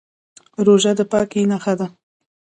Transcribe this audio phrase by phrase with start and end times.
[0.65, 1.87] روژه د پاکۍ نښه ده.